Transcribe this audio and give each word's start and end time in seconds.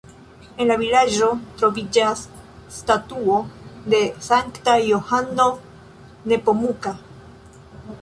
En 0.63 0.69
la 0.69 0.77
vilaĝo 0.83 1.27
troviĝas 1.59 2.23
statuo 2.79 3.37
de 3.95 4.01
Sankta 4.31 4.77
Johano 4.89 5.49
Nepomuka. 6.33 7.01